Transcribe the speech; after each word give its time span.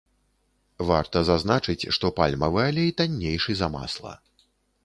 Варта 0.91 1.21
зазначыць, 1.29 1.89
што 1.97 2.11
пальмавы 2.21 2.65
алей 2.73 2.89
таннейшы 3.03 3.51
за 3.61 3.67
масла. 3.79 4.19